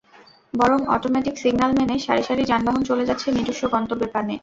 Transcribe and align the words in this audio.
বরং 0.53 0.79
automatic 0.95 1.35
signal 1.37 1.71
মেনে 1.79 1.95
সারি 2.05 2.23
সারি 2.23 2.43
যানবাহন 2.45 2.81
চলে 2.89 3.07
যাচ্ছে 3.09 3.27
নিজস্ব 3.37 3.63
গন্তব্যের 3.73 4.11
পানে। 4.15 4.33